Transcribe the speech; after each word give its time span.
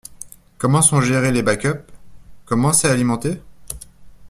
Comment 0.57 0.81
sont 0.81 0.99
gérés 0.99 1.31
les 1.31 1.43
backups? 1.43 1.85
Comment 2.45 2.73
c’est 2.73 2.89
alimenté? 2.89 3.39